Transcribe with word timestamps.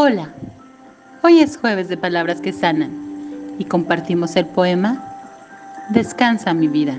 Hola, 0.00 0.28
hoy 1.24 1.40
es 1.40 1.56
jueves 1.56 1.88
de 1.88 1.96
Palabras 1.96 2.40
que 2.40 2.52
Sanan 2.52 3.56
y 3.58 3.64
compartimos 3.64 4.36
el 4.36 4.46
poema 4.46 5.04
Descansa 5.90 6.54
mi 6.54 6.68
vida. 6.68 6.94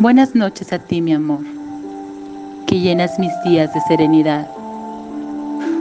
Buenas 0.00 0.34
noches 0.34 0.72
a 0.72 0.80
ti, 0.80 1.00
mi 1.00 1.12
amor, 1.12 1.44
que 2.66 2.80
llenas 2.80 3.16
mis 3.20 3.30
días 3.44 3.72
de 3.72 3.80
serenidad, 3.82 4.48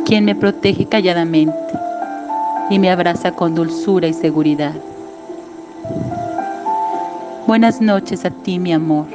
quien 0.05 0.26
me 0.26 0.36
protege 0.36 0.86
calladamente 0.86 1.58
y 2.70 2.78
me 2.78 2.92
abraza 2.92 3.32
con 3.32 3.55
dulzura 3.55 4.08
y 4.08 4.14
seguridad. 4.14 4.76
Buenas 7.48 7.82
noches 7.82 8.23
a 8.23 8.30
ti, 8.30 8.60
mi 8.60 8.71
amor, 8.71 9.08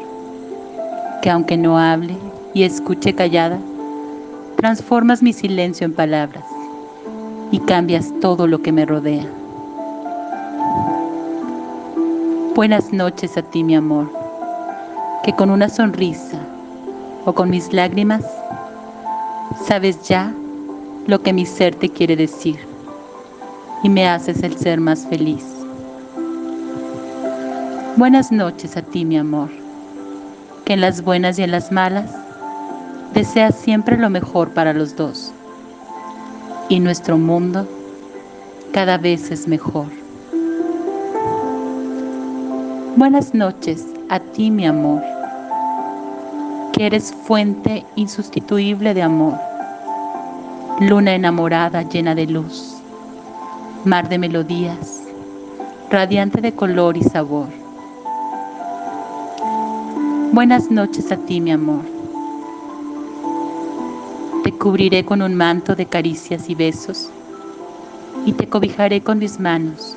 que 1.22 1.30
aunque 1.30 1.56
no 1.56 1.78
hable 1.78 2.16
y 2.54 2.64
escuche 2.64 3.14
callada, 3.14 3.60
transformas 4.56 5.22
mi 5.22 5.32
silencio 5.32 5.84
en 5.84 5.94
palabras 5.94 6.44
y 7.52 7.60
cambias 7.60 8.12
todo 8.20 8.46
lo 8.46 8.62
que 8.62 8.72
me 8.72 8.86
rodea. 8.86 9.26
Buenas 12.54 12.92
noches 12.92 13.36
a 13.36 13.42
ti, 13.42 13.62
mi 13.62 13.76
amor, 13.76 14.10
que 15.22 15.34
con 15.34 15.50
una 15.50 15.68
sonrisa 15.68 16.40
o 17.26 17.34
con 17.34 17.50
mis 17.50 17.72
lágrimas 17.72 18.24
sabes 19.66 20.08
ya 20.08 20.32
lo 21.06 21.20
que 21.20 21.34
mi 21.34 21.44
ser 21.44 21.74
te 21.74 21.90
quiere 21.90 22.16
decir 22.16 22.58
y 23.82 23.90
me 23.90 24.08
haces 24.08 24.42
el 24.42 24.56
ser 24.56 24.80
más 24.80 25.06
feliz. 25.06 25.44
Buenas 27.96 28.32
noches 28.32 28.76
a 28.76 28.82
ti, 28.82 29.04
mi 29.04 29.18
amor, 29.18 29.50
que 30.64 30.72
en 30.72 30.80
las 30.80 31.02
buenas 31.02 31.38
y 31.38 31.42
en 31.42 31.50
las 31.50 31.70
malas 31.70 32.25
desea 33.16 33.50
siempre 33.50 33.96
lo 33.96 34.10
mejor 34.10 34.50
para 34.50 34.74
los 34.74 34.94
dos. 34.94 35.32
Y 36.68 36.80
nuestro 36.80 37.16
mundo 37.16 37.66
cada 38.74 38.98
vez 38.98 39.30
es 39.30 39.48
mejor. 39.48 39.86
Buenas 42.96 43.32
noches 43.32 43.86
a 44.10 44.20
ti, 44.20 44.50
mi 44.50 44.66
amor, 44.66 45.00
que 46.74 46.84
eres 46.84 47.14
fuente 47.26 47.86
insustituible 47.96 48.92
de 48.92 49.02
amor, 49.02 49.38
luna 50.80 51.14
enamorada 51.14 51.88
llena 51.88 52.14
de 52.14 52.26
luz, 52.26 52.76
mar 53.86 54.10
de 54.10 54.18
melodías, 54.18 55.00
radiante 55.90 56.42
de 56.42 56.52
color 56.52 56.98
y 56.98 57.02
sabor. 57.02 57.48
Buenas 60.32 60.70
noches 60.70 61.10
a 61.10 61.16
ti, 61.16 61.40
mi 61.40 61.52
amor 61.52 61.95
te 64.46 64.52
cubriré 64.52 65.04
con 65.04 65.22
un 65.22 65.34
manto 65.34 65.74
de 65.74 65.86
caricias 65.86 66.48
y 66.48 66.54
besos, 66.54 67.10
y 68.24 68.32
te 68.32 68.48
cobijaré 68.48 69.00
con 69.00 69.18
mis 69.18 69.40
manos. 69.40 69.96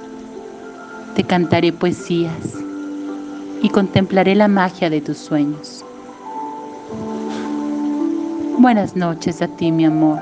Te 1.15 1.23
cantaré 1.23 1.71
poesías 1.71 2.33
y 3.61 3.69
contemplaré 3.69 4.33
la 4.33 4.47
magia 4.47 4.89
de 4.89 5.01
tus 5.01 5.19
sueños. 5.19 5.85
Buenas 8.57 8.95
noches 8.95 9.39
a 9.43 9.47
ti, 9.49 9.71
mi 9.71 9.85
amor. 9.85 10.17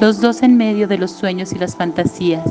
Los 0.00 0.20
dos 0.20 0.44
en 0.44 0.56
medio 0.56 0.86
de 0.86 0.98
los 0.98 1.10
sueños 1.10 1.52
y 1.52 1.58
las 1.58 1.74
fantasías, 1.74 2.48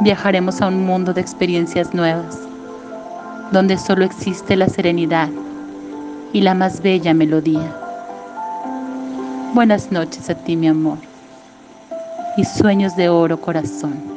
viajaremos 0.00 0.60
a 0.60 0.68
un 0.68 0.84
mundo 0.84 1.14
de 1.14 1.22
experiencias 1.22 1.94
nuevas, 1.94 2.38
donde 3.50 3.78
solo 3.78 4.04
existe 4.04 4.56
la 4.56 4.68
serenidad 4.68 5.30
y 6.34 6.42
la 6.42 6.52
más 6.52 6.82
bella 6.82 7.14
melodía. 7.14 7.81
Buenas 9.54 9.92
noches 9.92 10.30
a 10.30 10.34
ti, 10.34 10.56
mi 10.56 10.66
amor, 10.66 11.00
y 12.38 12.44
sueños 12.44 12.96
de 12.96 13.10
oro 13.10 13.38
corazón. 13.38 14.11